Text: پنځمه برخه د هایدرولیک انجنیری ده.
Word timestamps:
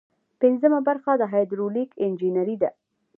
پنځمه 0.41 0.79
برخه 0.87 1.11
د 1.17 1.23
هایدرولیک 1.31 1.89
انجنیری 2.05 2.55
ده. 2.61 2.69